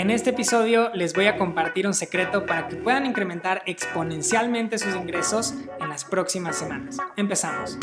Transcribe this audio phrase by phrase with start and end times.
[0.00, 4.96] En este episodio les voy a compartir un secreto para que puedan incrementar exponencialmente sus
[4.96, 6.96] ingresos en las próximas semanas.
[7.18, 7.76] Empezamos.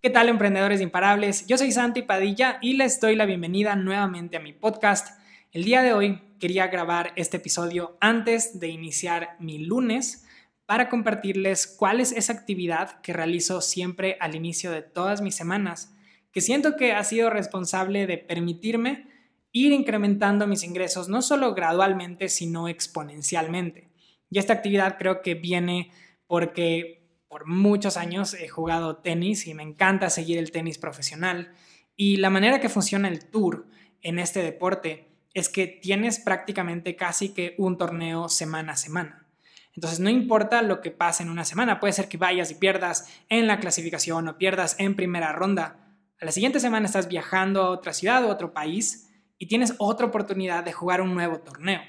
[0.00, 1.46] ¿Qué tal emprendedores imparables?
[1.46, 5.08] Yo soy Santi Padilla y les doy la bienvenida nuevamente a mi podcast.
[5.52, 10.24] El día de hoy quería grabar este episodio antes de iniciar mi lunes
[10.64, 15.94] para compartirles cuál es esa actividad que realizo siempre al inicio de todas mis semanas,
[16.32, 19.14] que siento que ha sido responsable de permitirme
[19.56, 23.88] ir incrementando mis ingresos no solo gradualmente, sino exponencialmente.
[24.28, 25.90] Y esta actividad creo que viene
[26.26, 31.54] porque por muchos años he jugado tenis y me encanta seguir el tenis profesional.
[31.96, 33.66] Y la manera que funciona el tour
[34.02, 39.26] en este deporte es que tienes prácticamente casi que un torneo semana a semana.
[39.74, 43.10] Entonces, no importa lo que pase en una semana, puede ser que vayas y pierdas
[43.30, 45.94] en la clasificación o pierdas en primera ronda.
[46.20, 49.05] A la siguiente semana estás viajando a otra ciudad o otro país
[49.38, 51.80] y tienes otra oportunidad de jugar un nuevo torneo.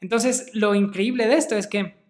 [0.00, 2.04] Entonces, lo increíble de esto es que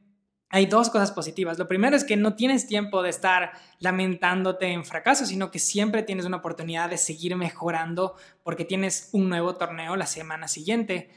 [0.55, 1.59] hay dos cosas positivas.
[1.59, 6.05] Lo primero es que no tienes tiempo de estar lamentándote en fracaso, sino que siempre
[6.05, 11.11] tienes una oportunidad de seguir mejorando porque tienes un nuevo torneo la semana siguiente.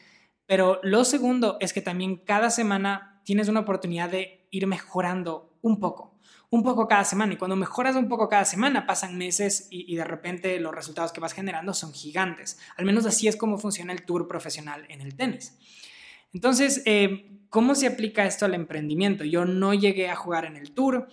[0.47, 5.79] Pero lo segundo es que también cada semana tienes una oportunidad de ir mejorando un
[5.79, 6.16] poco,
[6.49, 7.33] un poco cada semana.
[7.33, 11.19] Y cuando mejoras un poco cada semana, pasan meses y, de repente los resultados que
[11.19, 12.59] vas generando son gigantes.
[12.77, 15.57] Al menos así es como funciona el tour profesional en el tenis.
[16.33, 19.23] Entonces, eh, ¿cómo se aplica esto al emprendimiento?
[19.23, 21.07] Yo no llegué a jugar en el tour,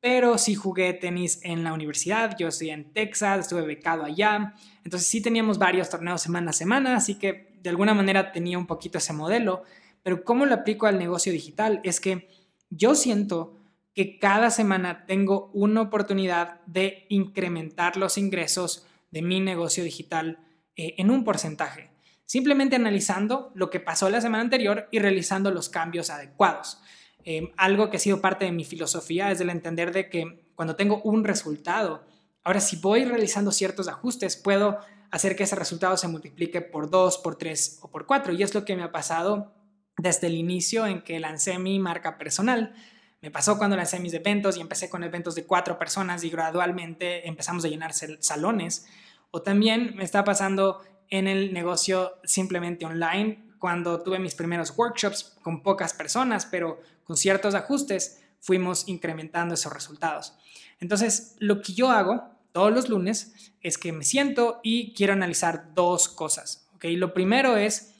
[0.00, 2.36] pero sí jugué tenis en la universidad.
[2.38, 4.54] Yo estoy en Texas, estuve becado allá.
[4.84, 8.66] Entonces sí teníamos varios torneos semana a semana, así que de alguna manera tenía un
[8.66, 9.62] poquito ese modelo.
[10.02, 11.80] Pero ¿cómo lo aplico al negocio digital?
[11.84, 12.28] Es que
[12.70, 13.59] yo siento
[13.94, 20.38] que cada semana tengo una oportunidad de incrementar los ingresos de mi negocio digital
[20.76, 21.90] eh, en un porcentaje.
[22.24, 26.80] Simplemente analizando lo que pasó la semana anterior y realizando los cambios adecuados.
[27.24, 30.76] Eh, algo que ha sido parte de mi filosofía es el entender de que cuando
[30.76, 32.04] tengo un resultado,
[32.44, 34.78] ahora si voy realizando ciertos ajustes, puedo
[35.10, 38.32] hacer que ese resultado se multiplique por dos, por tres o por cuatro.
[38.32, 39.52] Y es lo que me ha pasado
[39.98, 42.74] desde el inicio en que lancé mi marca personal.
[43.20, 47.28] Me pasó cuando lancé mis eventos y empecé con eventos de cuatro personas y gradualmente
[47.28, 48.86] empezamos a llenarse salones.
[49.30, 55.36] O también me está pasando en el negocio simplemente online, cuando tuve mis primeros workshops
[55.42, 60.34] con pocas personas, pero con ciertos ajustes fuimos incrementando esos resultados.
[60.80, 65.74] Entonces, lo que yo hago todos los lunes es que me siento y quiero analizar
[65.74, 66.66] dos cosas.
[66.74, 66.96] ¿okay?
[66.96, 67.94] Lo primero es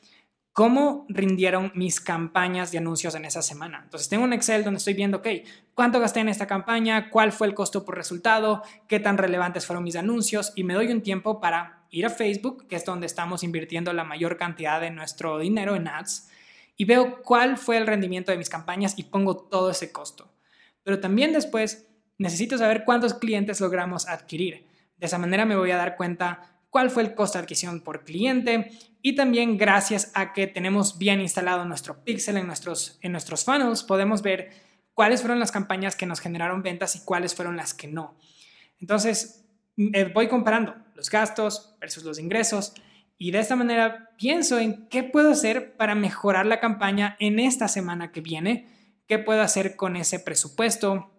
[0.52, 3.80] cómo rindieron mis campañas de anuncios en esa semana.
[3.84, 5.28] Entonces tengo un Excel donde estoy viendo, ok,
[5.74, 9.84] cuánto gasté en esta campaña, cuál fue el costo por resultado, qué tan relevantes fueron
[9.84, 13.42] mis anuncios y me doy un tiempo para ir a Facebook, que es donde estamos
[13.42, 16.30] invirtiendo la mayor cantidad de nuestro dinero en ads,
[16.76, 20.32] y veo cuál fue el rendimiento de mis campañas y pongo todo ese costo.
[20.82, 21.88] Pero también después
[22.18, 24.66] necesito saber cuántos clientes logramos adquirir.
[24.96, 28.04] De esa manera me voy a dar cuenta cuál fue el costo de adquisición por
[28.04, 28.70] cliente
[29.02, 33.82] y también gracias a que tenemos bien instalado nuestro pixel en nuestros, en nuestros funnels,
[33.82, 34.50] podemos ver
[34.94, 38.16] cuáles fueron las campañas que nos generaron ventas y cuáles fueron las que no.
[38.80, 39.44] Entonces,
[39.76, 42.74] eh, voy comparando los gastos versus los ingresos
[43.16, 47.68] y de esta manera pienso en qué puedo hacer para mejorar la campaña en esta
[47.68, 48.68] semana que viene,
[49.06, 51.10] qué puedo hacer con ese presupuesto.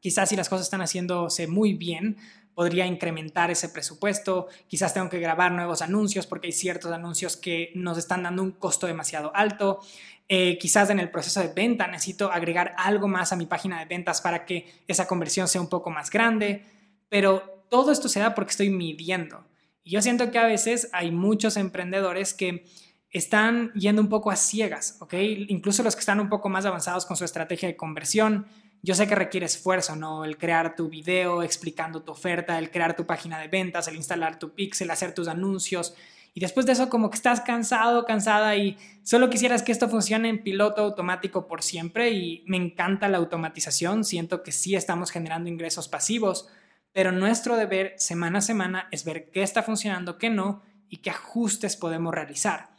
[0.00, 2.16] Quizás si las cosas están haciéndose muy bien,
[2.54, 7.70] podría incrementar ese presupuesto, quizás tengo que grabar nuevos anuncios porque hay ciertos anuncios que
[7.74, 9.80] nos están dando un costo demasiado alto.
[10.28, 13.86] Eh, quizás en el proceso de venta necesito agregar algo más a mi página de
[13.86, 16.64] ventas para que esa conversión sea un poco más grande,
[17.08, 19.44] pero todo esto se da porque estoy midiendo.
[19.82, 22.64] Y yo siento que a veces hay muchos emprendedores que
[23.10, 25.14] están yendo un poco a ciegas, ¿ok?
[25.48, 28.46] Incluso los que están un poco más avanzados con su estrategia de conversión,
[28.82, 30.24] yo sé que requiere esfuerzo, ¿no?
[30.24, 34.38] El crear tu video explicando tu oferta, el crear tu página de ventas, el instalar
[34.38, 35.94] tu pixel, hacer tus anuncios.
[36.32, 40.28] Y después de eso como que estás cansado, cansada y solo quisieras que esto funcione
[40.28, 45.50] en piloto automático por siempre y me encanta la automatización, siento que sí estamos generando
[45.50, 46.48] ingresos pasivos,
[46.92, 51.10] pero nuestro deber semana a semana es ver qué está funcionando, qué no y qué
[51.10, 52.70] ajustes podemos realizar.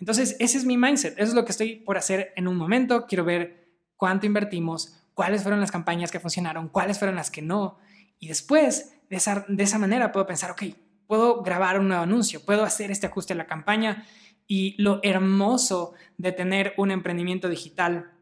[0.00, 3.06] Entonces, ese es mi mindset, eso es lo que estoy por hacer en un momento,
[3.06, 7.78] quiero ver cuánto invertimos, cuáles fueron las campañas que funcionaron, cuáles fueron las que no.
[8.18, 10.62] Y después, de esa, de esa manera, puedo pensar, ok,
[11.06, 14.06] puedo grabar un nuevo anuncio, puedo hacer este ajuste a la campaña.
[14.46, 18.12] Y lo hermoso de tener un emprendimiento digital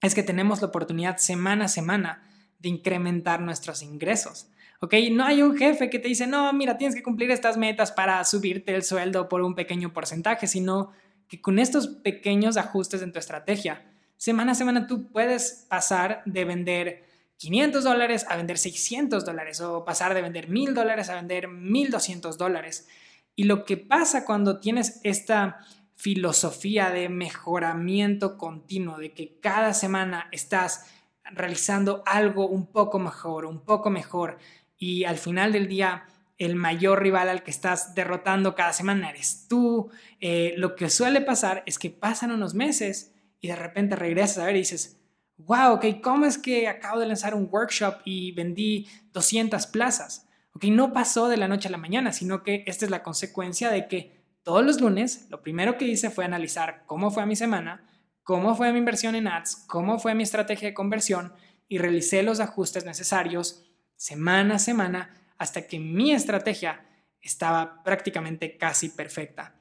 [0.00, 2.22] es que tenemos la oportunidad semana a semana
[2.58, 4.48] de incrementar nuestros ingresos.
[4.80, 4.94] ¿ok?
[5.12, 8.22] No hay un jefe que te dice, no, mira, tienes que cumplir estas metas para
[8.24, 10.92] subirte el sueldo por un pequeño porcentaje, sino
[11.28, 13.84] que con estos pequeños ajustes en tu estrategia,
[14.16, 17.04] semana a semana tú puedes pasar de vender
[17.38, 22.38] 500 dólares a vender 600 dólares o pasar de vender 1000 dólares a vender 1200
[22.38, 22.88] dólares.
[23.34, 25.58] Y lo que pasa cuando tienes esta
[25.94, 30.86] filosofía de mejoramiento continuo, de que cada semana estás
[31.24, 34.38] realizando algo un poco mejor, un poco mejor,
[34.78, 36.04] y al final del día
[36.38, 39.90] el mayor rival al que estás derrotando cada semana eres tú.
[40.20, 43.14] Eh, lo que suele pasar es que pasan unos meses
[43.46, 44.98] y de repente regresas a ver y dices,
[45.36, 50.26] wow, ok, ¿cómo es que acabo de lanzar un workshop y vendí 200 plazas?
[50.52, 53.70] Ok, no pasó de la noche a la mañana, sino que esta es la consecuencia
[53.70, 57.88] de que todos los lunes lo primero que hice fue analizar cómo fue mi semana,
[58.24, 61.32] cómo fue mi inversión en ads, cómo fue mi estrategia de conversión
[61.68, 63.64] y realicé los ajustes necesarios
[63.94, 66.84] semana a semana hasta que mi estrategia
[67.20, 69.54] estaba prácticamente casi perfecta.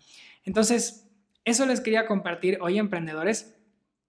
[0.43, 1.05] Entonces,
[1.45, 3.54] eso les quería compartir hoy, emprendedores.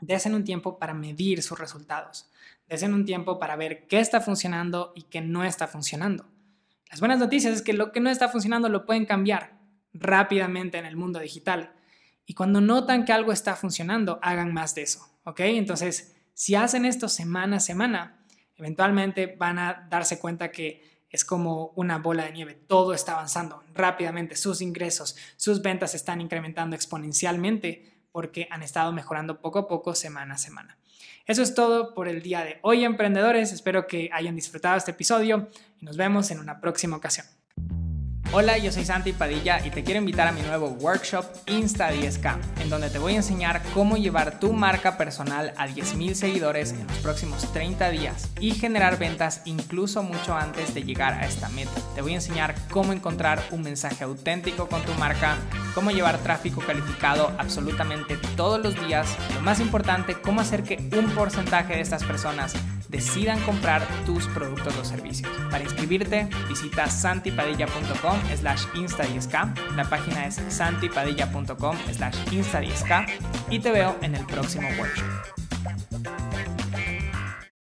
[0.01, 2.31] Desen un tiempo para medir sus resultados.
[2.69, 6.27] Desen un tiempo para ver qué está funcionando y qué no está funcionando.
[6.91, 9.59] Las buenas noticias es que lo que no está funcionando lo pueden cambiar
[9.93, 11.73] rápidamente en el mundo digital.
[12.27, 15.09] Y cuando notan que algo está funcionando, hagan más de eso.
[15.25, 15.41] ¿Ok?
[15.41, 18.25] Entonces, si hacen esto semana a semana,
[18.57, 23.63] eventualmente van a darse cuenta que es como una bola de nieve, todo está avanzando
[23.75, 29.95] rápidamente, sus ingresos, sus ventas están incrementando exponencialmente porque han estado mejorando poco a poco,
[29.95, 30.79] semana a semana.
[31.27, 33.53] Eso es todo por el día de hoy, emprendedores.
[33.53, 37.27] Espero que hayan disfrutado este episodio y nos vemos en una próxima ocasión.
[38.33, 42.37] Hola, yo soy Santi Padilla y te quiero invitar a mi nuevo workshop Insta 10K,
[42.61, 46.87] en donde te voy a enseñar cómo llevar tu marca personal a 10.000 seguidores en
[46.89, 51.71] los próximos 30 días y generar ventas incluso mucho antes de llegar a esta meta.
[51.95, 55.37] Te voy a enseñar cómo encontrar un mensaje auténtico con tu marca,
[55.75, 61.11] cómo llevar tráfico calificado absolutamente todos los días, lo más importante, cómo hacer que un
[61.11, 62.55] porcentaje de estas personas
[62.89, 65.31] decidan comprar tus productos o servicios.
[65.51, 69.75] Para inscribirte, visita santipadilla.com slash insta10k.
[69.77, 73.07] La página es santipadilla.com slash insta10k
[73.51, 75.36] y te veo en el próximo workshop.